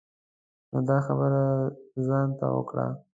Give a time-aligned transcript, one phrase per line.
[0.71, 1.43] نو دا خبری
[2.07, 2.85] ځان ته وکړه.